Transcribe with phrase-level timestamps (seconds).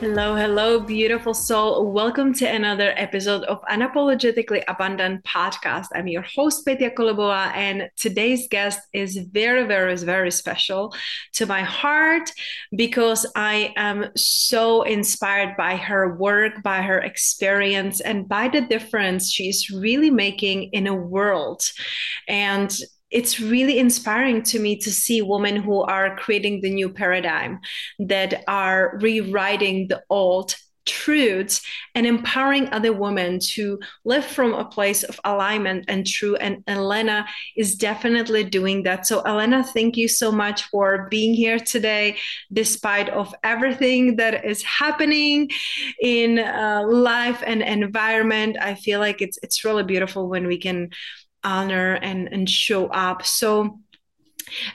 [0.00, 1.90] Hello, hello, beautiful soul.
[1.90, 5.86] Welcome to another episode of Unapologetically Abundant podcast.
[5.92, 10.94] I'm your host, Petia Kolobova, and today's guest is very, very, very special
[11.32, 12.30] to my heart
[12.76, 19.32] because I am so inspired by her work, by her experience, and by the difference
[19.32, 21.68] she's really making in a world.
[22.28, 22.72] And
[23.10, 27.60] it's really inspiring to me to see women who are creating the new paradigm
[27.98, 30.54] that are rewriting the old
[30.88, 31.60] truths
[31.94, 36.34] and empowering other women to live from a place of alignment and true.
[36.36, 39.06] And elena is definitely doing that.
[39.06, 42.16] So elena thank you so much for being here today
[42.52, 45.50] despite of everything that is happening
[46.00, 48.56] in uh, life and environment.
[48.60, 50.90] I feel like it's it's really beautiful when we can
[51.44, 53.24] honor and, and show up.
[53.24, 53.80] So,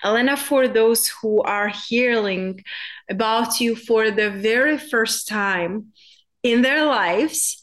[0.03, 2.63] Elena, for those who are hearing
[3.09, 5.87] about you for the very first time
[6.43, 7.59] in their lives,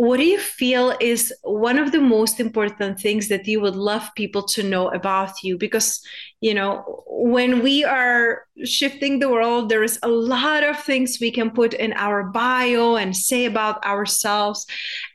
[0.00, 4.08] what do you feel is one of the most important things that you would love
[4.14, 5.58] people to know about you?
[5.58, 6.00] Because
[6.40, 11.30] you know when we are shifting the world there is a lot of things we
[11.30, 14.66] can put in our bio and say about ourselves.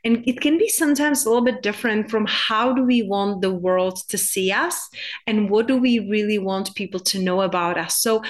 [0.04, 3.52] And it can be sometimes a little bit different from how do we want the
[3.52, 4.88] world to see us
[5.26, 7.96] and what do we really want people to know about us.
[7.96, 8.22] So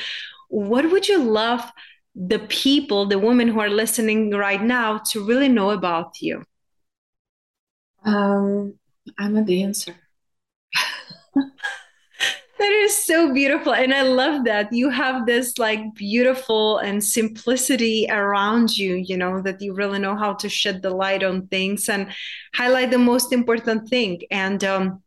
[0.48, 1.70] what would you love
[2.16, 6.42] the people, the women who are listening right now, to really know about you?
[8.04, 8.74] Um,
[9.18, 9.94] I'm a dancer.
[11.34, 13.74] that is so beautiful.
[13.74, 19.42] And I love that you have this like beautiful and simplicity around you, you know,
[19.42, 22.08] that you really know how to shed the light on things and
[22.54, 24.22] highlight the most important thing.
[24.30, 25.02] And, um,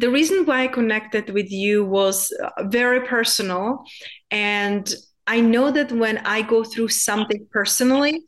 [0.00, 3.84] the reason why I connected with you was uh, very personal.
[4.30, 4.92] And
[5.26, 8.22] I know that when I go through something personally,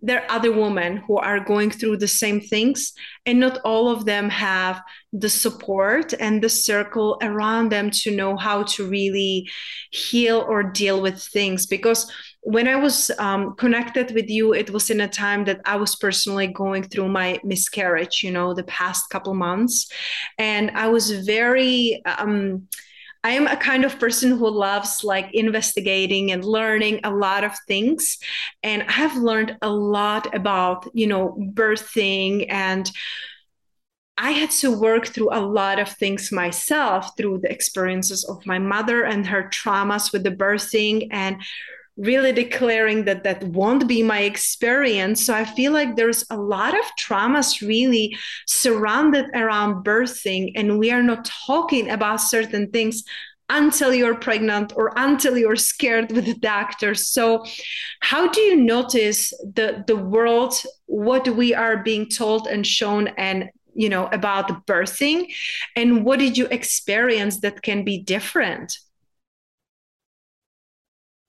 [0.00, 2.92] there are other women who are going through the same things,
[3.26, 4.80] and not all of them have
[5.12, 9.50] the support and the circle around them to know how to really
[9.90, 11.66] heal or deal with things.
[11.66, 12.10] Because
[12.42, 15.96] when I was um, connected with you, it was in a time that I was
[15.96, 19.90] personally going through my miscarriage, you know, the past couple months.
[20.38, 22.68] And I was very, um,
[23.24, 27.52] I am a kind of person who loves like investigating and learning a lot of
[27.66, 28.18] things.
[28.62, 32.90] And I have learned a lot about, you know, birthing and
[34.20, 38.58] I had to work through a lot of things myself through the experiences of my
[38.58, 41.40] mother and her traumas with the birthing and
[41.98, 45.24] really declaring that that won't be my experience.
[45.24, 48.16] So I feel like there's a lot of traumas really
[48.46, 53.02] surrounded around birthing, and we are not talking about certain things
[53.50, 56.94] until you're pregnant or until you're scared with the doctor.
[56.94, 57.44] So
[58.00, 60.54] how do you notice the the world
[60.86, 65.32] what we are being told and shown and you know about birthing?
[65.74, 68.78] And what did you experience that can be different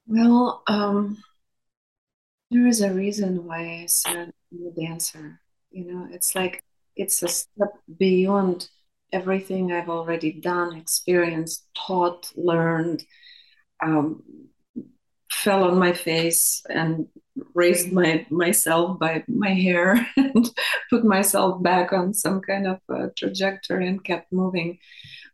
[0.10, 1.18] well, um,
[2.52, 5.40] there is a reason why I said I'm a dancer.
[5.72, 6.64] You know, it's like
[6.96, 8.68] it's a step beyond
[9.14, 13.04] everything I've already done, experienced, taught, learned,
[13.84, 14.24] um,
[15.32, 17.08] fell on my face and
[17.54, 20.50] raised my myself by my hair and
[20.90, 22.80] put myself back on some kind of
[23.16, 24.80] trajectory and kept moving.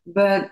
[0.05, 0.51] But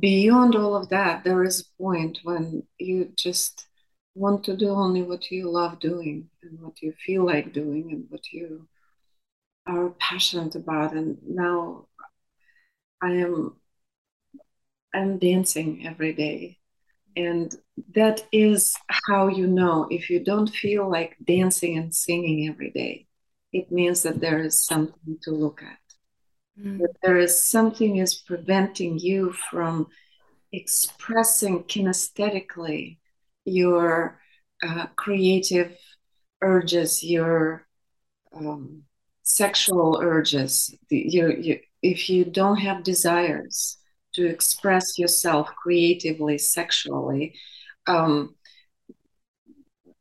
[0.00, 3.66] beyond all of that, there is a point when you just
[4.14, 8.06] want to do only what you love doing and what you feel like doing and
[8.08, 8.66] what you
[9.66, 10.92] are passionate about.
[10.92, 11.86] And now
[13.02, 13.56] I am
[14.94, 16.58] I'm dancing every day.
[17.16, 17.54] And
[17.94, 18.76] that is
[19.06, 23.06] how you know if you don't feel like dancing and singing every day,
[23.52, 25.85] it means that there is something to look at.
[26.60, 26.78] Mm.
[26.78, 29.88] That there is something is preventing you from
[30.52, 32.98] expressing kinesthetically
[33.44, 34.20] your
[34.62, 35.76] uh, creative
[36.40, 37.66] urges, your
[38.34, 38.82] um,
[39.22, 40.74] sexual urges.
[40.88, 43.78] The, you, you, if you don't have desires
[44.14, 47.34] to express yourself creatively, sexually,
[47.86, 48.34] um,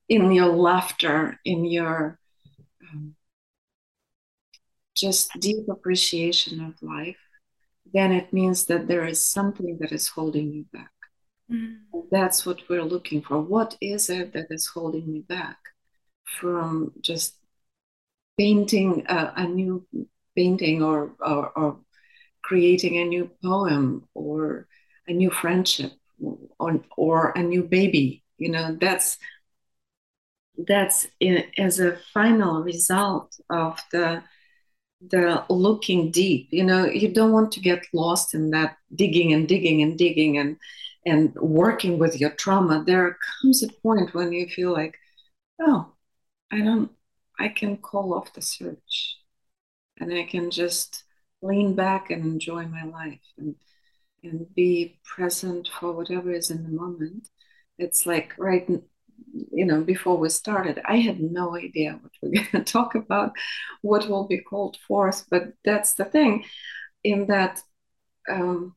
[0.07, 2.19] in your laughter, in your
[4.95, 7.17] just deep appreciation of life,
[7.93, 10.91] then it means that there is something that is holding you back.
[11.51, 11.99] Mm-hmm.
[12.11, 13.39] That's what we're looking for.
[13.39, 15.57] What is it that is holding me back
[16.23, 17.37] from just
[18.37, 19.85] painting a, a new
[20.35, 21.79] painting or, or, or,
[22.41, 24.67] creating a new poem or
[25.07, 25.91] a new friendship
[26.59, 28.23] or, or a new baby?
[28.37, 29.17] You know, that's
[30.67, 34.23] that's in, as a final result of the
[35.09, 39.47] the looking deep you know you don't want to get lost in that digging and
[39.47, 40.57] digging and digging and
[41.07, 42.83] and working with your trauma.
[42.83, 44.97] There comes a point when you feel like
[45.61, 45.93] oh
[46.51, 46.91] i don't
[47.39, 49.17] i can call off the search
[49.99, 51.03] and i can just
[51.41, 53.55] lean back and enjoy my life and
[54.25, 57.29] and be present for whatever is in the moment.
[57.77, 58.67] It's like right
[59.51, 63.33] you know, before we started, I had no idea what we're going to talk about,
[63.81, 65.25] what will be called forth.
[65.29, 66.45] But that's the thing,
[67.03, 67.61] in that
[68.29, 68.75] um,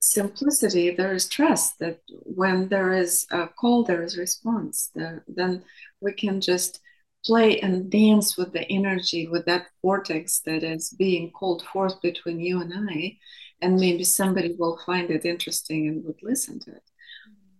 [0.00, 4.90] simplicity, there is trust that when there is a call, there is response.
[4.94, 5.64] There, then
[6.00, 6.80] we can just
[7.24, 12.38] play and dance with the energy, with that vortex that is being called forth between
[12.38, 13.16] you and I.
[13.62, 16.82] And maybe somebody will find it interesting and would listen to it.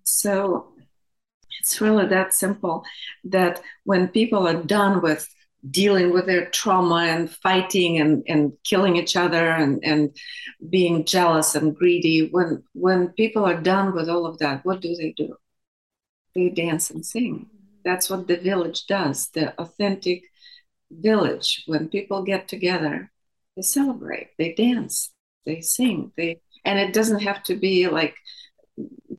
[0.03, 0.74] So
[1.61, 2.85] it's really that simple
[3.25, 5.29] that when people are done with
[5.71, 10.15] dealing with their trauma and fighting and, and killing each other and, and
[10.69, 14.95] being jealous and greedy, when when people are done with all of that, what do
[14.95, 15.37] they do?
[16.35, 17.49] They dance and sing.
[17.85, 20.25] That's what the village does, the authentic
[20.91, 21.65] village.
[21.67, 23.11] When people get together,
[23.57, 25.13] they celebrate, they dance,
[25.47, 28.17] they sing, they and it doesn't have to be like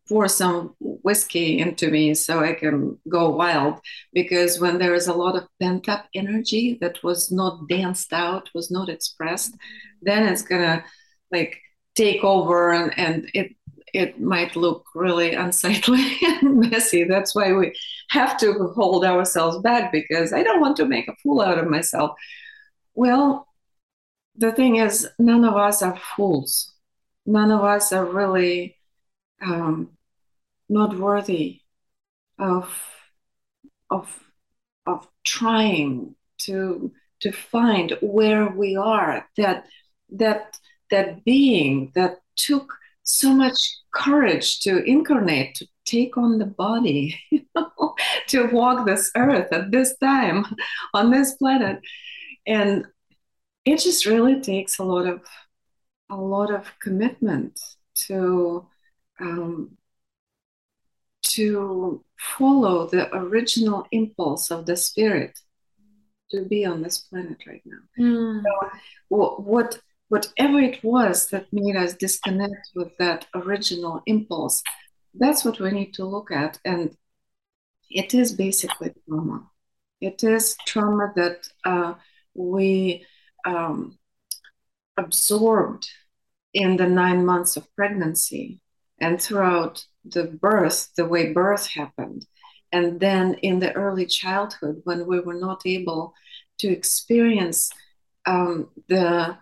[0.07, 3.79] pour some whiskey into me so I can go wild.
[4.13, 8.49] Because when there is a lot of pent up energy that was not danced out,
[8.53, 9.55] was not expressed,
[10.01, 10.83] then it's gonna
[11.31, 11.59] like
[11.95, 13.55] take over and, and it
[13.93, 17.05] it might look really unsightly and messy.
[17.05, 17.73] That's why we
[18.09, 21.69] have to hold ourselves back because I don't want to make a fool out of
[21.69, 22.11] myself.
[22.93, 23.47] Well,
[24.35, 26.73] the thing is, none of us are fools.
[27.25, 28.74] None of us are really
[29.41, 29.89] um,
[30.69, 31.61] not worthy
[32.39, 32.73] of
[33.89, 34.19] of
[34.85, 36.91] of trying to
[37.21, 39.65] to find where we are that
[40.09, 40.57] that
[40.91, 42.73] that being that took
[43.03, 43.59] so much
[43.93, 47.95] courage to incarnate to take on the body you know,
[48.27, 50.45] to walk this earth at this time
[50.93, 51.79] on this planet.
[52.47, 52.85] And
[53.63, 55.21] it just really takes a lot of
[56.09, 57.59] a lot of commitment
[58.07, 58.67] to
[59.19, 59.77] um,
[61.23, 65.37] to follow the original impulse of the spirit
[66.31, 67.77] to be on this planet right now.
[67.99, 68.43] Mm.
[68.43, 68.71] So,
[69.09, 74.61] what whatever it was that made us disconnect with that original impulse,
[75.15, 76.95] that's what we need to look at, and
[77.89, 79.49] it is basically trauma.
[80.01, 81.93] It is trauma that uh,
[82.33, 83.05] we
[83.45, 83.97] um,
[84.97, 85.89] absorbed
[86.53, 88.61] in the nine months of pregnancy
[88.99, 92.25] and throughout the birth, the way birth happened.
[92.71, 96.13] And then in the early childhood, when we were not able
[96.59, 97.69] to experience
[98.25, 99.37] um, the,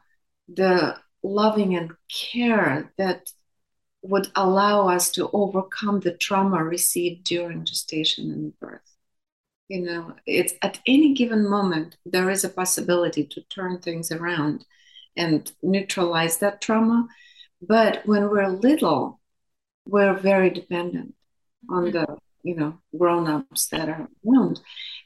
[0.48, 3.30] the loving and care that
[4.02, 8.82] would allow us to overcome the trauma received during gestation and birth.
[9.70, 14.66] You know, it's at any given moment, there is a possibility to turn things around
[15.16, 17.08] and neutralize that trauma.
[17.62, 19.22] But when we're little,
[19.86, 21.14] we're very dependent
[21.70, 24.60] on the you know grown-ups that are around.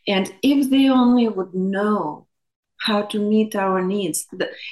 [0.08, 2.28] And if they only would know
[2.80, 4.28] how to meet our needs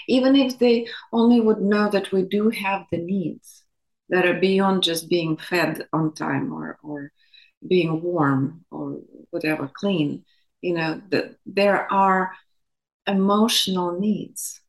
[0.08, 3.64] even if they only would know that we do have the needs
[4.10, 7.12] that are beyond just being fed on time or or
[7.68, 9.00] being warm or
[9.32, 10.24] whatever clean
[10.62, 12.32] you know that there are
[13.08, 14.62] emotional needs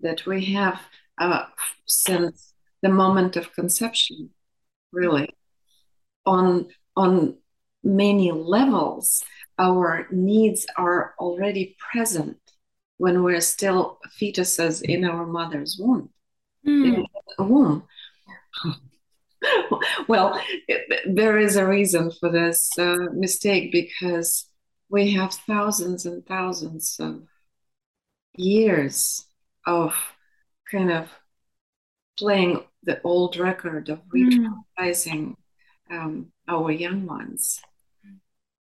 [0.00, 0.80] that we have
[1.18, 1.44] uh,
[1.86, 4.30] since the moment of conception
[4.92, 5.28] really.
[6.26, 7.36] on on
[7.82, 9.24] many levels,
[9.58, 12.38] our needs are already present
[12.98, 16.10] when we're still fetuses in our mother's womb.
[16.66, 17.04] Mm.
[17.38, 17.84] womb.
[20.08, 20.38] well,
[21.06, 24.46] there is a reason for this uh, mistake because
[24.90, 27.22] we have thousands and thousands of
[28.34, 29.24] years
[29.66, 29.94] of
[30.70, 31.08] kind of
[32.18, 34.54] playing the old record of hmm.
[34.78, 35.34] retraumatizing
[35.90, 37.60] um, our young ones.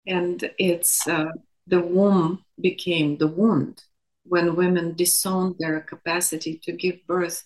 [0.05, 1.31] And it's uh,
[1.65, 3.83] the womb became the wound
[4.23, 7.43] when women disowned their capacity to give birth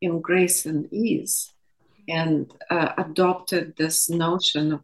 [0.00, 1.52] in grace and ease
[2.08, 4.80] and uh, adopted this notion of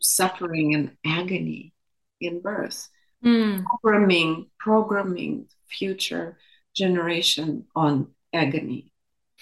[0.00, 1.72] suffering and agony
[2.20, 2.88] in birth,
[3.24, 3.64] mm.
[3.64, 6.38] programming, programming future
[6.74, 8.92] generation on agony.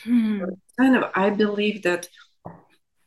[0.05, 0.45] Hmm.
[0.79, 2.09] Kind of, I believe that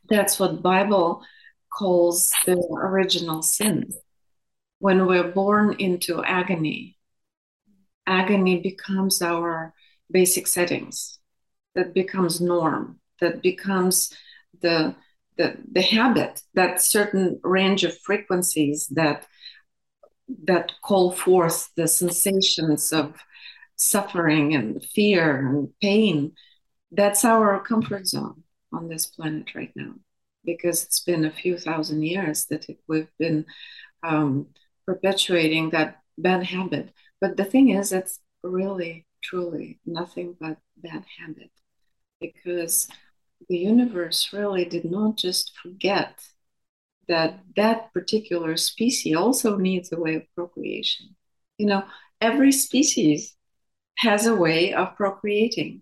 [0.10, 1.24] that's what Bible
[1.72, 3.94] calls the original sin.
[4.80, 6.98] When we're born into agony,
[8.06, 9.74] agony becomes our
[10.12, 11.20] basic settings.
[11.75, 13.00] That becomes norm.
[13.22, 14.12] That becomes
[14.62, 14.96] the
[15.38, 19.25] the, the habit, that certain range of frequencies that
[20.44, 23.16] that call forth the sensations of
[23.75, 26.34] suffering and fear and pain,
[26.91, 28.43] that's our comfort zone
[28.74, 29.93] on this planet right now.
[30.43, 33.45] Because it's been a few thousand years that it, we've been
[34.03, 34.48] um,
[34.86, 36.91] perpetuating that bad habit.
[37.19, 41.51] But the thing is, it's really, truly nothing but bad habit.
[42.19, 42.88] Because
[43.50, 46.19] the universe really did not just forget
[47.07, 51.15] that that particular species also needs a way of procreation.
[51.57, 51.83] You know,
[52.19, 53.36] every species
[53.98, 55.81] has a way of procreating,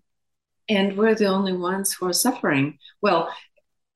[0.70, 2.78] and we're the only ones who are suffering.
[3.02, 3.28] Well,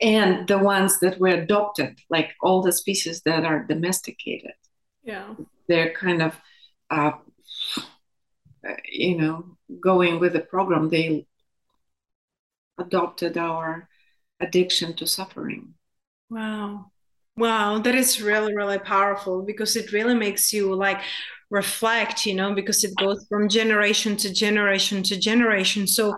[0.01, 4.53] and the ones that were adopted, like all the species that are domesticated.
[5.05, 5.35] Yeah.
[5.69, 6.37] They're kind of,
[6.91, 7.13] uh,
[8.91, 10.91] you know, going with the program.
[10.91, 11.27] They
[12.79, 13.89] adopted our
[14.41, 15.75] addiction to suffering.
[16.29, 16.91] Wow.
[17.37, 21.01] Wow, that is really, really powerful because it really makes you like
[21.51, 25.87] reflect, you know, because it goes from generation to generation to generation.
[25.87, 26.17] So,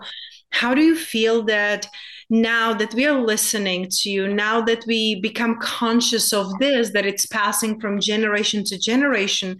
[0.49, 1.87] how do you feel that
[2.29, 7.05] now that we are listening to you, now that we become conscious of this, that
[7.05, 9.57] it's passing from generation to generation?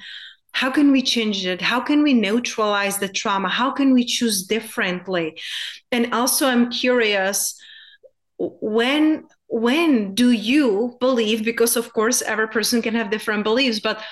[0.52, 1.62] How can we change it?
[1.62, 3.48] How can we neutralize the trauma?
[3.48, 5.40] How can we choose differently?
[5.92, 7.56] And also, I'm curious
[8.38, 14.04] when when do you believe because of course every person can have different beliefs but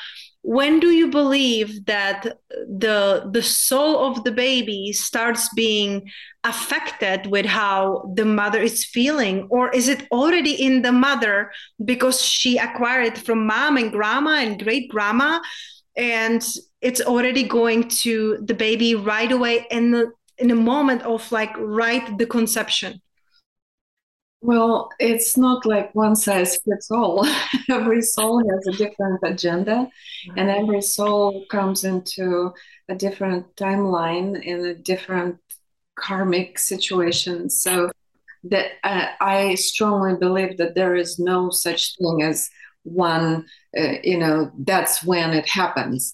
[0.46, 2.38] when do you believe that
[2.68, 6.08] the the soul of the baby starts being
[6.44, 9.48] affected with how the mother is feeling?
[9.50, 11.52] Or is it already in the mother
[11.84, 15.40] because she acquired it from mom and grandma and great grandma
[15.98, 16.46] and
[16.80, 21.58] it's already going to the baby right away in the in the moment of like
[21.58, 23.02] right the conception
[24.46, 27.26] well, it's not like one size fits all.
[27.70, 29.90] every soul has a different agenda,
[30.38, 32.54] and every soul comes into
[32.90, 35.38] a different timeline in a different
[35.98, 37.50] karmic situation.
[37.50, 37.90] So,
[38.44, 42.50] that uh, I strongly believe that there is no such thing as
[42.84, 43.46] one.
[43.78, 46.14] Uh, you know, that's when it happens.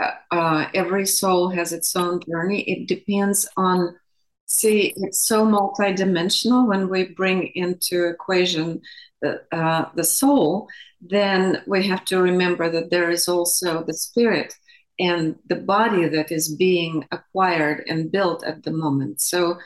[0.00, 2.62] Uh, uh every soul has its own journey.
[2.62, 3.96] It depends on
[4.50, 8.80] see it's so multidimensional when we bring into equation
[9.22, 10.68] the, uh, the soul
[11.00, 14.54] then we have to remember that there is also the spirit
[14.98, 19.20] and the body that is being acquired and built at the moment.
[19.20, 19.56] So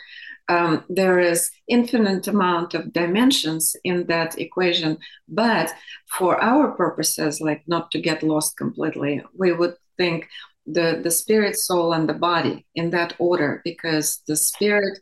[0.48, 5.72] um, there is infinite amount of dimensions in that equation but
[6.06, 10.28] for our purposes like not to get lost completely we would think
[10.66, 14.98] the the spirit soul and the body in that order because the spirit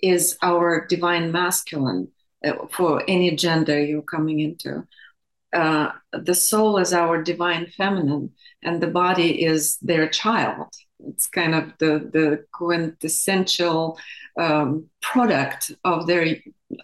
[0.00, 2.08] is our divine masculine
[2.44, 4.86] uh, for any gender you're coming into.
[5.52, 8.30] Uh, the soul is our divine feminine
[8.62, 10.68] and the body is their child.
[11.08, 13.98] It's kind of the the quintessential
[14.38, 16.36] um, product of their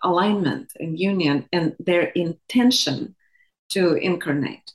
[0.03, 3.15] alignment and union and their intention
[3.71, 4.73] to incarnate.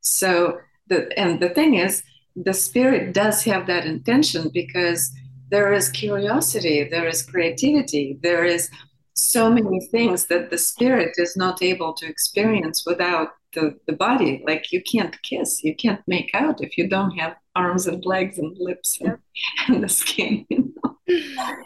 [0.00, 2.02] So the and the thing is
[2.36, 5.12] the spirit does have that intention because
[5.50, 8.68] there is curiosity, there is creativity, there is
[9.14, 14.42] so many things that the spirit is not able to experience without the, the body.
[14.46, 18.38] Like you can't kiss, you can't make out if you don't have arms and legs
[18.38, 19.16] and lips and,
[19.68, 20.44] and the skin.
[20.50, 20.98] You know?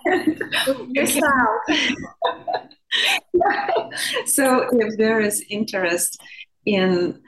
[4.27, 6.21] so if there is interest
[6.67, 7.21] in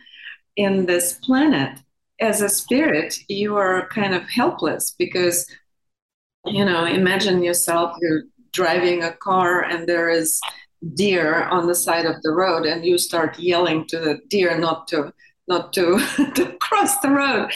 [0.57, 1.79] in this planet
[2.23, 5.47] as a spirit you are kind of helpless because
[6.47, 10.41] you know imagine yourself you're driving a car and there is
[10.95, 14.87] deer on the side of the road and you start yelling to the deer not
[14.89, 15.13] to
[15.49, 15.99] not to,
[16.35, 17.51] to cross the road.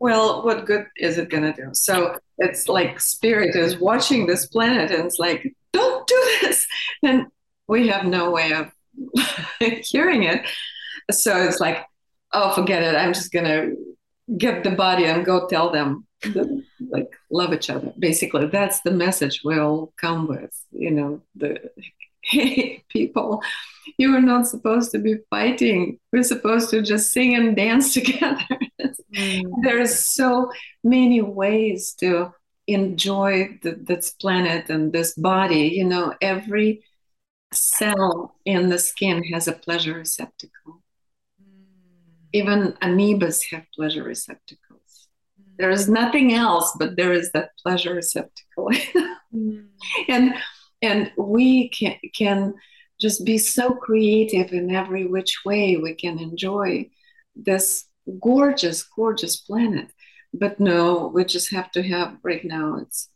[0.00, 1.68] Well what good is it going to do?
[1.72, 6.66] So it's like spirit is watching this planet and it's like don't do this.
[7.02, 7.26] And
[7.68, 8.70] we have no way of
[9.84, 10.42] hearing it.
[11.10, 11.86] So it's like
[12.32, 12.96] oh forget it.
[12.96, 13.76] I'm just going to
[14.36, 17.92] get the body and go tell them that, like love each other.
[17.98, 21.58] Basically that's the message we'll come with you know the
[22.22, 23.42] hey people
[23.98, 25.98] you are not supposed to be fighting.
[26.12, 28.46] We're supposed to just sing and dance together.
[29.14, 29.42] Mm.
[29.62, 30.50] there's so
[30.82, 32.32] many ways to
[32.66, 36.14] enjoy the, this planet and this body you know.
[36.20, 36.84] Every
[37.52, 40.81] cell in the skin has a pleasure receptacle.
[42.32, 45.08] Even amoebas have pleasure receptacles
[45.40, 45.56] mm.
[45.58, 48.70] there is nothing else but there is that pleasure receptacle
[49.34, 49.66] mm.
[50.08, 50.34] and
[50.82, 52.54] and we can can
[53.00, 56.88] just be so creative in every which way we can enjoy
[57.34, 57.86] this
[58.20, 59.88] gorgeous gorgeous planet
[60.34, 63.08] but no we just have to have right now it's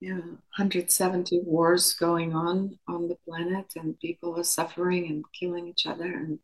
[0.00, 5.86] yeah 170 wars going on on the planet and people are suffering and killing each
[5.86, 6.38] other and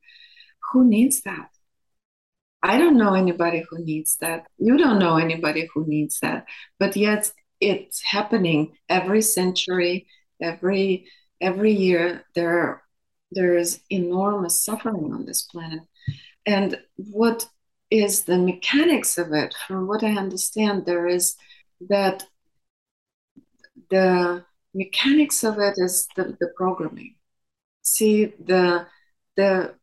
[0.71, 1.49] who needs that
[2.63, 6.45] i don't know anybody who needs that you don't know anybody who needs that
[6.79, 10.07] but yet it's happening every century,
[10.41, 11.07] every
[11.41, 12.25] every year.
[12.35, 12.83] There
[13.31, 15.81] there is enormous suffering on this planet,
[16.45, 17.47] and what
[17.91, 19.55] is the mechanics of it?
[19.69, 21.37] From what I understand, there is
[21.89, 22.25] that
[23.91, 27.15] the mechanics of it is the, the programming.
[27.83, 28.87] See the
[29.37, 29.75] the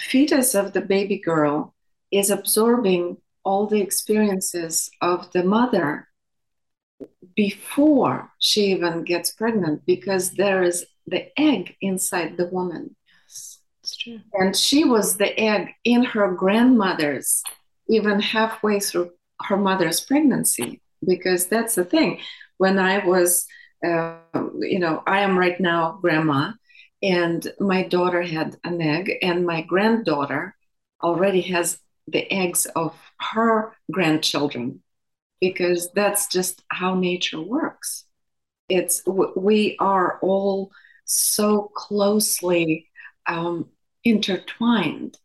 [0.00, 1.74] fetus of the baby girl
[2.10, 6.08] is absorbing all the experiences of the mother
[7.34, 12.96] before she even gets pregnant because there is the egg inside the woman.
[13.24, 14.20] Yes, it's true.
[14.32, 17.42] And she was the egg in her grandmother's,
[17.88, 22.20] even halfway through her mother's pregnancy, because that's the thing.
[22.56, 23.46] When I was,
[23.86, 24.16] uh,
[24.58, 26.52] you know, I am right now grandma,
[27.02, 30.56] and my daughter had an egg, and my granddaughter
[31.02, 31.78] already has
[32.08, 34.82] the eggs of her grandchildren
[35.40, 38.04] because that's just how nature works.
[38.68, 40.72] It's we are all
[41.04, 42.88] so closely
[43.26, 43.68] um,
[44.04, 45.18] intertwined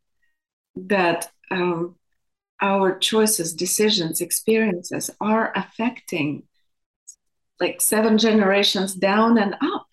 [0.75, 1.95] that um,
[2.61, 6.43] our choices, decisions, experiences are affecting
[7.59, 9.87] like seven generations down and up.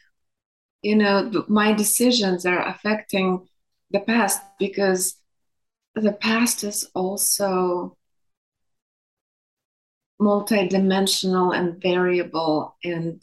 [0.83, 3.49] You know, my decisions are affecting
[3.91, 5.17] the past because
[5.95, 7.97] the past is also
[10.21, 13.23] multidimensional and variable and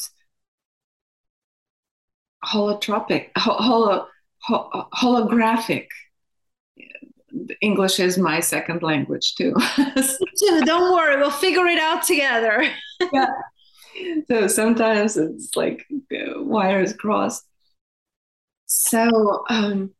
[2.43, 4.07] holotropic, holo,
[4.49, 5.87] holographic.
[7.61, 9.53] English is my second language too.
[10.65, 12.65] Don't worry, we'll figure it out together.
[13.13, 13.27] yeah.
[14.27, 17.45] So sometimes it's like uh, wires crossed.
[18.65, 19.93] So um,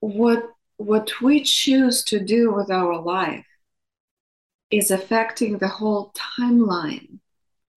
[0.00, 0.44] what
[0.76, 3.44] what we choose to do with our life
[4.70, 7.18] is affecting the whole timeline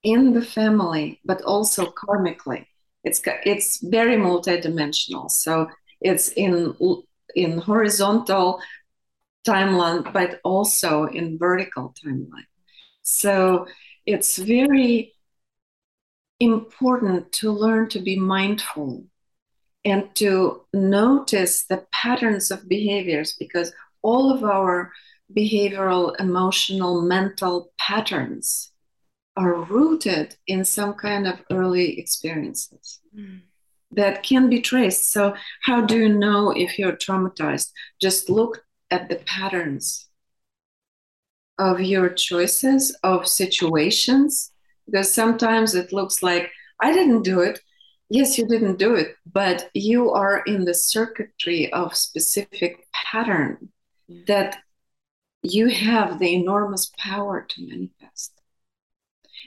[0.04, 2.66] in the family, but also karmically.
[3.04, 5.30] It's it's very multidimensional.
[5.30, 5.70] So
[6.02, 6.76] it's in
[7.36, 8.62] in horizontal
[9.48, 12.48] timeline, but also in vertical timeline.
[13.02, 13.68] So
[14.06, 15.14] it's very
[16.40, 19.06] important to learn to be mindful
[19.86, 24.92] and to notice the patterns of behaviors because all of our
[25.36, 28.72] behavioral, emotional, mental patterns
[29.36, 33.42] are rooted in some kind of early experiences mm.
[33.92, 35.12] that can be traced.
[35.12, 37.72] So, how do you know if you're traumatized?
[38.00, 40.08] Just look at the patterns
[41.58, 44.52] of your choices, of situations,
[44.86, 47.60] because sometimes it looks like I didn't do it.
[48.10, 53.70] Yes, you didn't do it, but you are in the circuitry of specific pattern
[54.28, 54.58] that
[55.42, 58.34] you have the enormous power to manifest.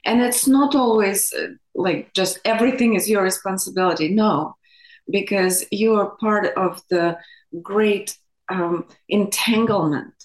[0.05, 4.09] And it's not always uh, like just everything is your responsibility.
[4.09, 4.57] No,
[5.11, 7.19] because you are part of the
[7.63, 8.17] great
[8.49, 10.16] um, entanglement.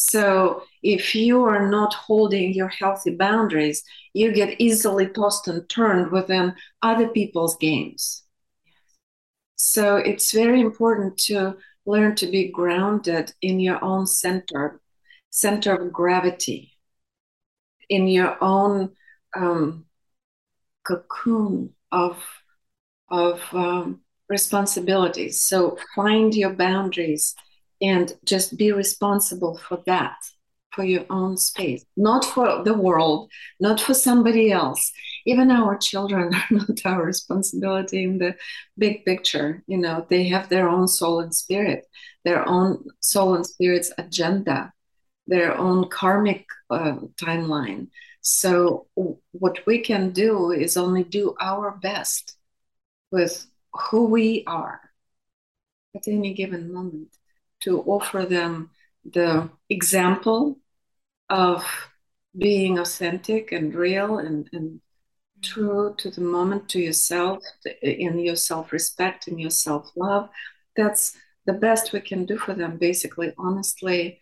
[0.00, 3.84] So if you are not holding your healthy boundaries,
[4.14, 8.22] you get easily tossed and turned within other people's games.
[9.56, 14.80] So it's very important to learn to be grounded in your own center,
[15.28, 16.72] center of gravity,
[17.90, 18.92] in your own
[19.36, 19.84] um,
[20.82, 22.16] cocoon of
[23.10, 25.42] of um, responsibilities.
[25.42, 27.34] So find your boundaries
[27.80, 30.16] and just be responsible for that,
[30.72, 34.92] for your own space, not for the world, not for somebody else.
[35.26, 38.34] Even our children are not our responsibility in the
[38.78, 39.62] big picture.
[39.66, 41.86] You know, they have their own soul and spirit,
[42.24, 44.72] their own soul and spirit's agenda,
[45.26, 47.88] their own karmic uh, timeline.
[48.22, 48.86] So,
[49.32, 52.36] what we can do is only do our best
[53.10, 54.82] with who we are
[55.96, 57.16] at any given moment
[57.60, 58.70] to offer them
[59.04, 60.58] the example
[61.28, 61.64] of
[62.36, 64.80] being authentic and real and, and
[65.42, 67.42] true to the moment to yourself
[67.82, 70.28] in your self-respect in your self-love
[70.76, 74.20] that's the best we can do for them basically honestly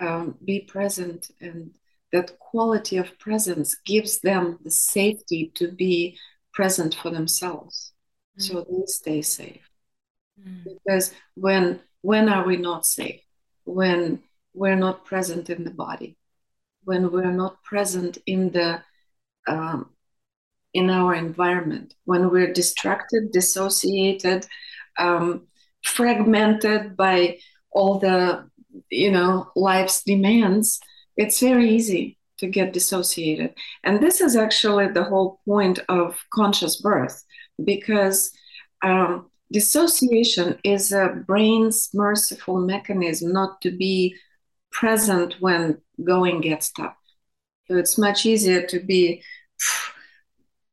[0.00, 1.70] um, be present and
[2.12, 6.18] that quality of presence gives them the safety to be
[6.52, 7.92] present for themselves
[8.38, 8.42] mm.
[8.42, 9.70] so they stay safe
[10.44, 10.64] mm.
[10.64, 13.20] because when when are we not safe?
[13.64, 14.22] When
[14.54, 16.16] we're not present in the body.
[16.84, 18.82] When we're not present in the
[19.46, 19.90] um,
[20.72, 21.94] in our environment.
[22.04, 24.46] When we're distracted dissociated
[24.98, 25.46] um,
[25.82, 27.38] fragmented by
[27.70, 28.48] all the
[28.90, 30.80] you know life's demands
[31.16, 33.54] it's very easy to get dissociated.
[33.84, 37.22] And this is actually the whole point of conscious birth
[37.62, 38.32] because
[38.82, 44.16] um, dissociation is a brain's merciful mechanism not to be
[44.70, 46.96] present when going gets tough.
[47.68, 49.22] So it's much easier to be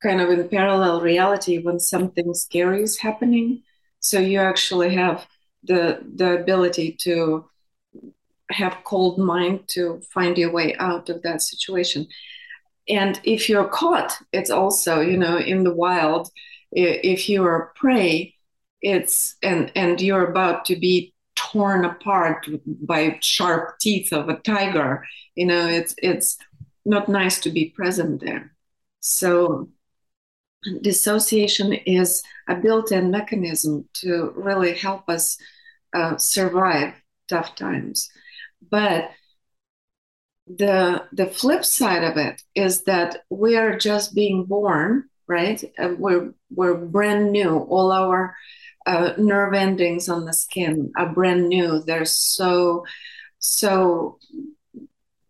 [0.02, 3.64] kind of in parallel reality when something scary is happening.
[4.00, 5.28] So you actually have
[5.64, 7.46] the the ability to
[8.52, 12.08] have cold mind to find your way out of that situation.
[12.88, 16.30] And if you're caught, it's also, you know, in the wild,
[16.72, 18.37] if you're prey,
[18.88, 25.06] it's and and you're about to be torn apart by sharp teeth of a tiger.
[25.36, 26.38] You know it's it's
[26.86, 28.56] not nice to be present there.
[29.02, 29.70] So
[30.82, 35.38] dissociation is a built-in mechanism to really help us
[35.94, 36.94] uh, survive
[37.28, 38.10] tough times.
[38.72, 39.12] But
[40.48, 45.62] the the flip side of it is that we are just being born right?
[45.78, 47.58] Uh, we're we're brand new.
[47.58, 48.36] All our
[48.88, 51.84] uh, nerve endings on the skin are brand new.
[51.84, 52.86] They're so,
[53.40, 54.18] so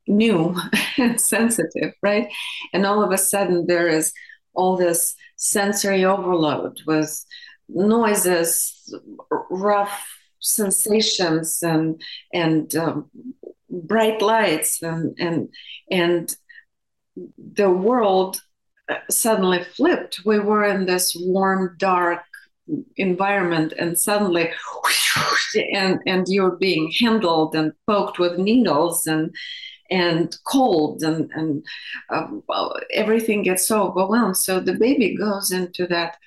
[0.08, 0.56] new
[0.98, 2.32] and sensitive, right?
[2.72, 4.14] And all of a sudden, there is
[4.54, 7.26] all this sensory overload with
[7.68, 8.94] noises,
[9.50, 10.08] rough
[10.40, 12.02] sensations, and
[12.34, 13.10] and um,
[13.70, 15.50] bright lights, and and
[15.92, 16.36] and
[17.54, 18.40] the world
[18.90, 20.22] uh, suddenly flipped.
[20.26, 22.22] We were in this warm, dark
[22.98, 24.50] environment and suddenly
[25.74, 29.34] and and you're being handled and poked with needles and
[29.90, 31.66] and cold and and
[32.10, 34.38] uh, well, everything gets so overwhelmed.
[34.38, 36.18] So the baby goes into that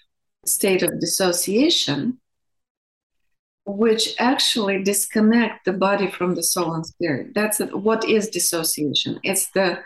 [0.46, 2.18] state of dissociation
[3.66, 7.32] which actually disconnect the body from the soul and spirit.
[7.34, 9.20] That's what is dissociation?
[9.22, 9.78] It's the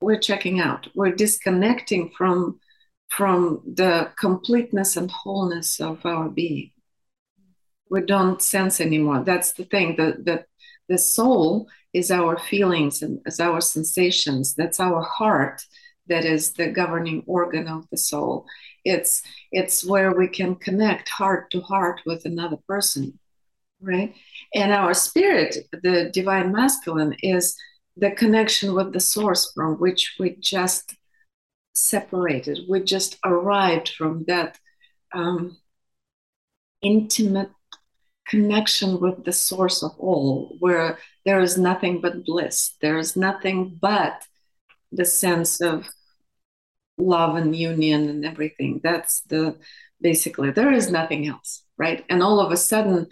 [0.00, 0.88] we're checking out.
[0.94, 2.58] We're disconnecting from
[3.16, 6.70] from the completeness and wholeness of our being.
[7.90, 9.22] We don't sense anymore.
[9.24, 9.96] That's the thing.
[9.96, 10.44] The, the,
[10.88, 14.54] the soul is our feelings and is our sensations.
[14.54, 15.62] That's our heart
[16.08, 18.46] that is the governing organ of the soul.
[18.84, 19.22] It's
[19.52, 23.18] it's where we can connect heart to heart with another person,
[23.80, 24.14] right?
[24.54, 27.56] And our spirit, the divine masculine, is
[27.96, 30.96] the connection with the source from which we just
[31.74, 32.60] separated.
[32.68, 34.58] We just arrived from that
[35.14, 35.58] um,
[36.82, 37.50] intimate
[38.28, 42.76] connection with the source of all, where there is nothing but bliss.
[42.80, 44.22] There is nothing but
[44.90, 45.88] the sense of
[46.98, 48.80] love and union and everything.
[48.82, 49.56] That's the
[50.00, 52.04] basically, there is nothing else, right?
[52.08, 53.06] And all of a sudden,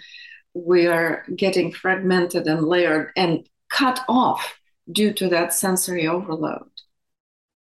[0.54, 4.58] we are getting fragmented and layered and cut off
[4.90, 6.68] due to that sensory overload.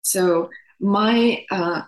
[0.03, 1.81] So my uh,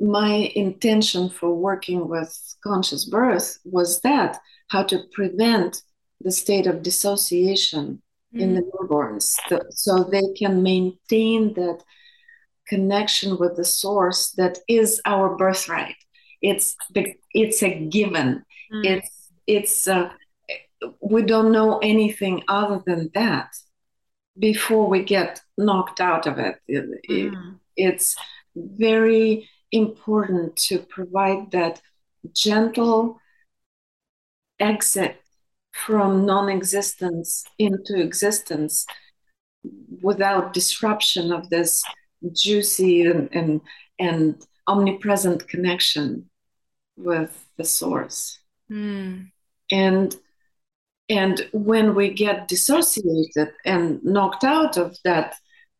[0.00, 4.38] my intention for working with conscious birth was that
[4.68, 5.82] how to prevent
[6.20, 8.00] the state of dissociation
[8.34, 8.40] mm.
[8.40, 9.34] in the newborns
[9.70, 11.82] so they can maintain that
[12.68, 15.96] connection with the source that is our birthright
[16.42, 16.76] it's
[17.34, 18.84] it's a given mm.
[18.84, 20.10] it's it's uh,
[21.00, 23.48] we don't know anything other than that
[24.38, 27.58] before we get knocked out of it, it mm.
[27.78, 28.16] It's
[28.56, 31.80] very important to provide that
[32.34, 33.20] gentle
[34.58, 35.16] exit
[35.72, 38.84] from non-existence into existence
[40.02, 41.84] without disruption of this
[42.32, 43.60] juicy and, and,
[43.98, 46.28] and omnipresent connection
[46.96, 49.30] with the source mm.
[49.70, 50.16] and
[51.10, 55.34] and when we get dissociated and knocked out of that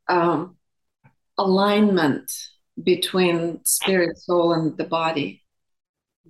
[0.09, 0.57] um,
[1.39, 2.33] alignment
[2.83, 5.43] between spirit soul and the body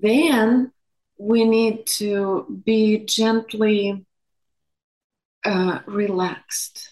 [0.00, 0.72] then
[1.18, 4.06] we need to be gently
[5.44, 6.90] uh, relaxed,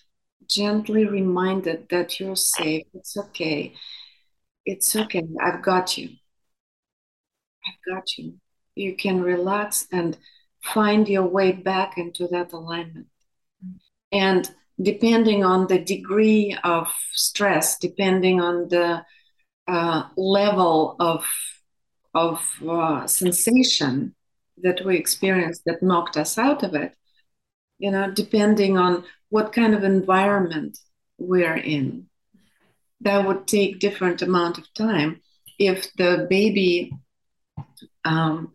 [0.49, 2.85] gently reminded that you're safe.
[2.95, 3.75] It's okay.
[4.65, 5.23] It's okay.
[5.41, 6.11] I've got you.
[7.67, 8.35] I've got you.
[8.75, 10.17] You can relax and
[10.63, 13.07] find your way back into that alignment.
[14.11, 19.05] And depending on the degree of stress, depending on the
[19.69, 21.25] uh, level of
[22.15, 24.15] of uh, sensation
[24.63, 26.95] that we experienced that knocked us out of it,
[27.79, 30.79] you know, depending on what kind of environment
[31.19, 32.07] we're in.
[33.03, 35.21] That would take different amount of time.
[35.59, 36.93] If the baby
[38.07, 38.53] um,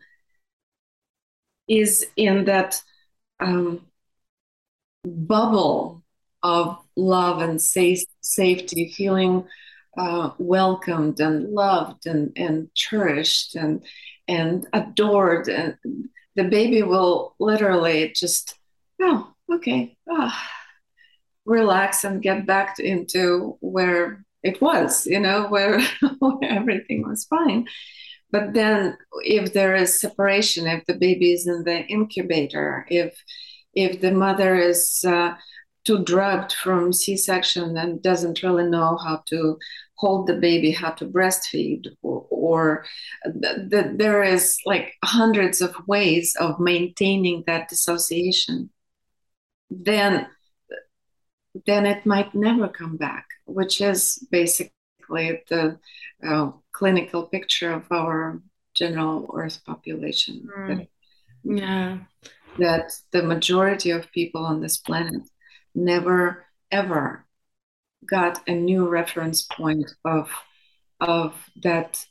[1.67, 2.81] is in that
[3.39, 3.85] um,
[5.05, 6.00] bubble
[6.43, 9.45] of love and safe, safety, feeling
[9.97, 13.83] uh, welcomed and loved and, and cherished and
[14.27, 15.47] and adored.
[15.47, 15.75] And
[16.35, 18.57] the baby will literally just
[19.01, 20.33] oh okay oh,
[21.45, 25.81] relax and get back into where it was you know where,
[26.19, 27.67] where everything was fine.
[28.31, 33.21] But then if there is separation if the baby is in the incubator if
[33.73, 35.33] if the mother is uh,
[35.83, 39.57] too drugged from c-section and doesn't really know how to
[39.95, 42.85] hold the baby, how to breastfeed, or, or
[43.23, 48.69] the, the, there is like hundreds of ways of maintaining that dissociation,
[49.69, 50.27] then
[51.65, 54.71] then it might never come back, which is basically
[55.49, 55.77] the
[56.25, 58.41] uh, clinical picture of our
[58.73, 60.47] general Earth population.
[60.57, 60.67] Mm.
[60.67, 60.87] That,
[61.43, 61.97] yeah.
[62.57, 65.23] That the majority of people on this planet
[65.75, 67.25] never ever
[68.05, 70.29] got a new reference point of
[70.99, 72.05] of that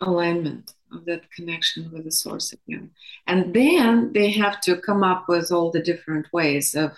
[0.00, 2.90] alignment of that connection with the source again.
[3.26, 6.92] And then they have to come up with all the different ways of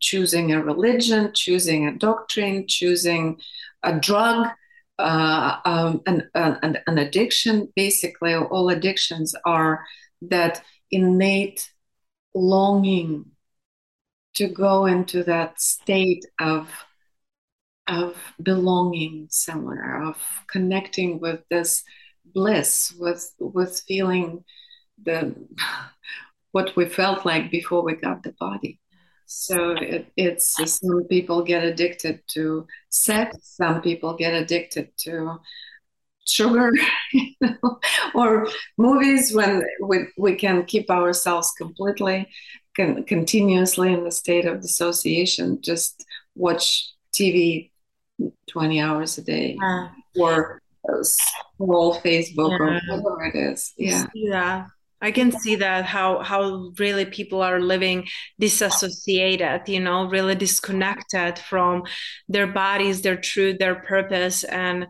[0.00, 3.40] choosing a religion choosing a doctrine choosing
[3.82, 4.48] a drug
[4.98, 7.72] uh, um, an, an, an addiction.
[7.74, 9.84] Basically all addictions are
[10.22, 11.70] that innate
[12.34, 13.24] longing
[14.34, 16.68] to go into that state of
[17.86, 20.18] of belonging somewhere of
[20.50, 21.82] connecting with this
[22.34, 24.44] bliss with with feeling
[25.02, 25.34] the
[26.52, 28.80] what we felt like before we got the body.
[29.26, 35.38] So it, it's some people get addicted to sex some people get addicted to
[36.26, 36.70] sugar
[37.12, 37.78] you know,
[38.14, 42.28] or movies when we, we can keep ourselves completely
[42.78, 47.70] con- continuously in the state of dissociation, just watch TV
[48.48, 49.88] 20 hours a day yeah.
[50.16, 52.80] or uh, scroll Facebook yeah.
[52.90, 53.74] or whatever it is.
[53.76, 54.06] Yeah.
[54.14, 54.66] Yeah.
[55.00, 58.08] I can see that how how really people are living
[58.40, 61.84] disassociated, you know, really disconnected from
[62.28, 64.88] their bodies, their truth, their purpose, and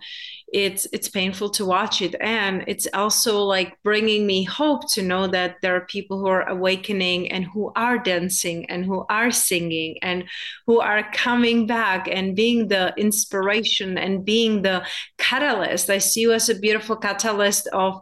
[0.50, 2.14] it's it's painful to watch it.
[2.20, 6.48] And it's also like bringing me hope to know that there are people who are
[6.48, 10.24] awakening and who are dancing and who are singing and
[10.66, 14.86] who are coming back and being the inspiration and being the
[15.18, 15.90] catalyst.
[15.90, 18.00] I see you as a beautiful catalyst of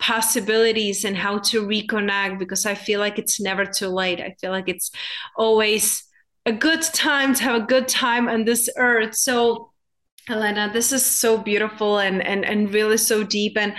[0.00, 4.20] possibilities and how to reconnect because I feel like it's never too late.
[4.20, 4.90] I feel like it's
[5.36, 6.04] always
[6.46, 9.14] a good time to have a good time on this earth.
[9.14, 9.70] So
[10.26, 13.56] Helena, this is so beautiful and and and really so deep.
[13.56, 13.74] And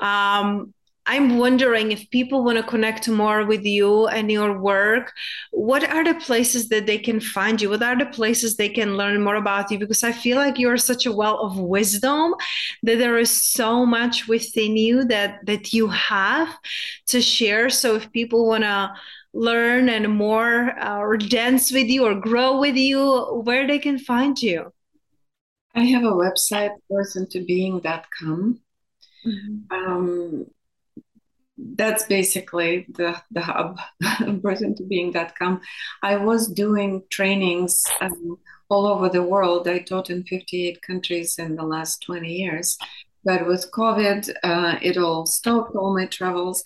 [0.00, 0.72] um,
[1.06, 5.12] I'm wondering if people want to connect more with you and your work,
[5.52, 7.70] what are the places that they can find you?
[7.70, 9.78] What are the places they can learn more about you?
[9.78, 12.34] Because I feel like you're such a well of wisdom
[12.82, 16.48] that there is so much within you that that you have
[17.08, 17.70] to share.
[17.70, 18.92] So if people want to
[19.32, 23.98] learn and more uh, or dance with you or grow with you, where they can
[23.98, 24.72] find you?
[25.74, 28.60] I have a website, birthintobeing.com.
[29.26, 29.74] Mm-hmm.
[29.74, 30.46] Um,
[31.58, 35.60] that's basically the, the hub, birthintobeing.com.
[36.02, 38.38] I was doing trainings um,
[38.68, 39.68] all over the world.
[39.68, 42.76] I taught in 58 countries in the last 20 years.
[43.24, 46.62] But with COVID, uh, it all stopped, all my travels.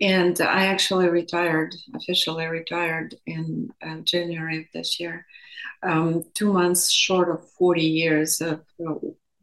[0.00, 5.26] And I actually retired, officially retired in uh, January of this year,
[5.82, 8.94] um, two months short of 40 years of uh,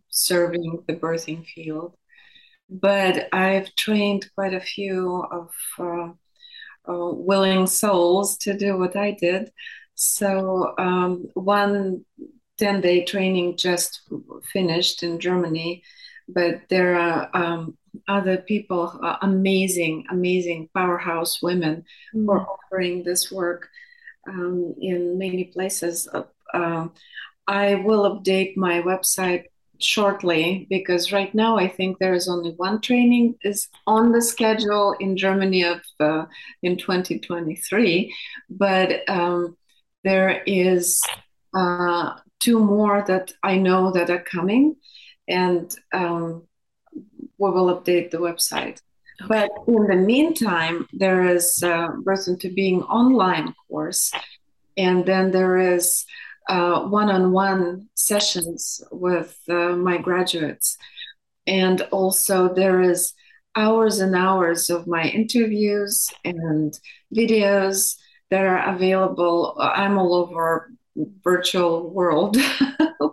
[0.09, 1.95] serving the birthing field.
[2.69, 6.11] But I've trained quite a few of uh,
[6.87, 9.51] uh willing souls to do what I did.
[9.95, 12.05] So um, one
[12.57, 14.01] 10 day training just
[14.51, 15.83] finished in Germany,
[16.27, 22.25] but there are um, other people, uh, amazing, amazing powerhouse women mm.
[22.25, 23.69] who are offering this work
[24.27, 26.07] um, in many places.
[26.53, 26.87] Uh,
[27.47, 29.45] I will update my website
[29.79, 34.95] shortly because right now I think there is only one training is on the schedule
[34.99, 36.25] in Germany of uh,
[36.63, 38.13] in 2023,
[38.49, 39.57] but um,
[40.03, 41.01] there is
[41.55, 44.75] uh, two more that I know that are coming,
[45.27, 46.47] and um,
[46.93, 48.81] we will update the website.
[49.21, 49.27] Okay.
[49.29, 54.11] But in the meantime, there is a Birth into Being online course,
[54.77, 56.05] and then there is
[56.47, 60.77] uh, one-on-one sessions with uh, my graduates,
[61.47, 63.13] and also there is
[63.55, 66.77] hours and hours of my interviews and
[67.15, 67.95] videos
[68.29, 69.55] that are available.
[69.59, 70.71] I'm all over
[71.23, 72.37] virtual world.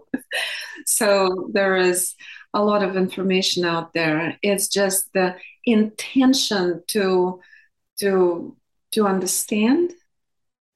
[0.86, 2.14] so there is
[2.54, 4.36] a lot of information out there.
[4.42, 7.40] It's just the intention to
[8.00, 8.56] to
[8.92, 9.92] to understand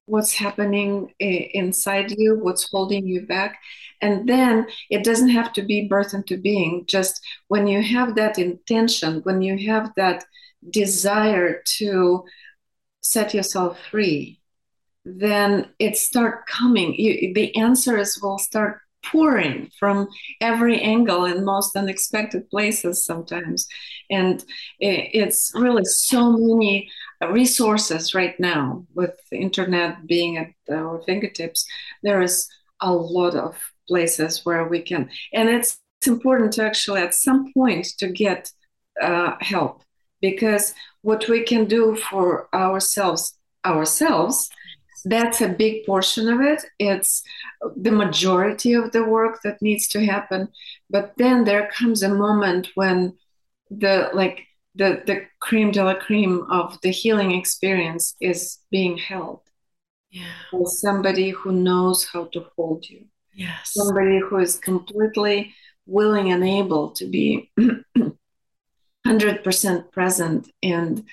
[0.06, 3.58] what's happening eh, inside you, what's holding you back.
[4.00, 6.84] And then it doesn't have to be birth into being.
[6.86, 10.24] Just when you have that intention, when you have that
[10.70, 12.24] desire to
[13.02, 14.40] set yourself free,
[15.04, 16.94] then it start coming.
[16.94, 20.08] You, the answers will start pouring from
[20.40, 23.66] every angle in most unexpected places sometimes.
[24.10, 24.40] And
[24.80, 26.90] it, it's really so many
[27.30, 31.66] resources right now with internet being at our fingertips.
[32.02, 32.48] There is
[32.80, 33.56] a lot of
[33.88, 38.50] places where we can, and it's, it's important to actually at some point to get
[39.00, 39.82] uh, help
[40.20, 44.48] because what we can do for ourselves ourselves
[45.04, 47.22] that's a big portion of it it's
[47.76, 50.48] the majority of the work that needs to happen
[50.88, 53.12] but then there comes a moment when
[53.70, 54.45] the like
[54.76, 59.40] the the cream de la cream of the healing experience is being held.
[60.10, 60.32] Yeah.
[60.66, 63.06] Somebody who knows how to hold you.
[63.34, 63.72] Yes.
[63.74, 65.54] Somebody who is completely
[65.86, 67.50] willing and able to be
[69.06, 71.04] 100% present and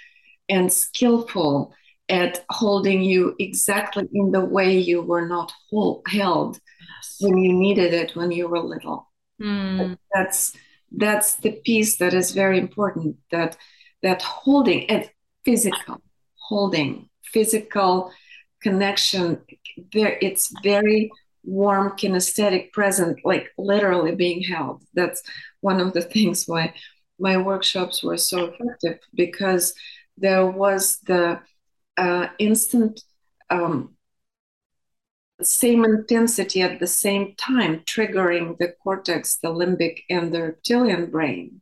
[0.49, 1.73] and skillful
[2.10, 7.17] at holding you exactly in the way you were not hold, held yes.
[7.19, 9.10] when you needed it when you were little.
[9.41, 9.97] Mm.
[10.13, 10.56] that's
[10.93, 13.58] that's the piece that is very important that
[14.01, 15.10] that holding and
[15.45, 16.01] physical
[16.36, 18.12] holding physical
[18.62, 19.41] connection
[19.91, 21.10] there it's very
[21.43, 24.84] warm kinesthetic present like literally being held.
[24.93, 25.21] That's
[25.62, 26.73] one of the things why
[27.19, 29.73] my workshops were so effective because
[30.17, 31.39] there was the
[31.97, 33.01] uh, instant
[33.49, 33.95] um,
[35.41, 41.62] same intensity at the same time, triggering the cortex, the limbic, and the reptilian brain.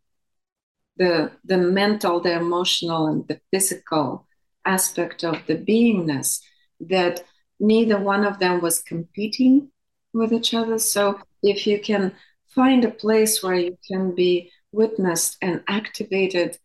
[0.98, 4.28] The, the mental, the emotional, and the physical
[4.66, 6.42] aspect of the beingness
[6.80, 7.24] that
[7.60, 9.72] neither one of them was competing
[10.14, 10.78] with each other.
[10.78, 12.14] So if you can
[12.48, 16.58] find a place where you can be witnessed and activated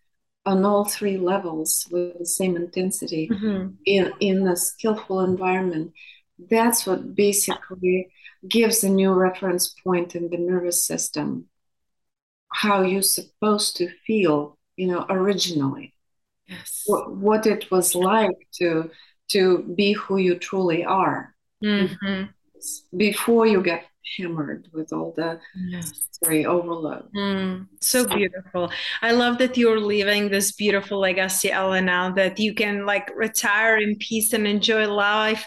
[0.45, 3.73] on all three levels with the same intensity mm-hmm.
[3.85, 5.93] in, in a skillful environment.
[6.39, 8.11] That's what basically
[8.47, 11.47] gives a new reference point in the nervous system,
[12.53, 15.95] how you're supposed to feel, you know, originally.
[16.47, 16.83] Yes.
[16.87, 18.91] What, what it was like to
[19.29, 21.35] to be who you truly are.
[21.65, 22.31] Mm-hmm.
[22.97, 23.85] Before you get
[24.17, 25.39] hammered with all the
[25.69, 26.09] yes.
[26.11, 27.13] sorry overload.
[27.13, 28.71] Mm, so beautiful.
[29.03, 33.79] I love that you're leaving this beautiful legacy, Ella, now that you can like retire
[33.79, 35.47] in peace and enjoy life,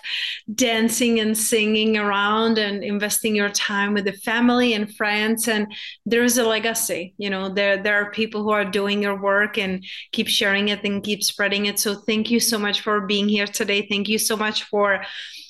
[0.53, 5.47] dancing and singing around and investing your time with the family and friends.
[5.47, 5.73] And
[6.05, 7.13] there is a legacy.
[7.17, 10.83] You know, there there are people who are doing your work and keep sharing it
[10.83, 11.79] and keep spreading it.
[11.79, 13.87] So thank you so much for being here today.
[13.87, 15.01] Thank you so much for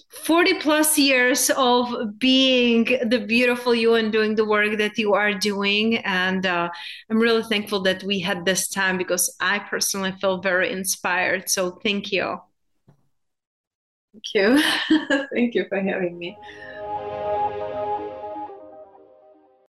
[0.09, 5.33] 40 plus years of being the beautiful you and doing the work that you are
[5.33, 5.97] doing.
[5.97, 6.69] And uh,
[7.09, 11.49] I'm really thankful that we had this time because I personally feel very inspired.
[11.49, 12.41] So thank you.
[14.13, 15.27] Thank you.
[15.33, 16.35] thank you for having me.